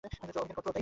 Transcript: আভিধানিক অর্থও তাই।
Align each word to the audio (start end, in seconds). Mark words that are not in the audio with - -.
আভিধানিক 0.03 0.57
অর্থও 0.57 0.63
তাই। 0.67 0.79